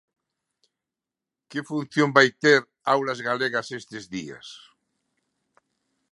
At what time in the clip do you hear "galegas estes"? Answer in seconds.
3.29-4.03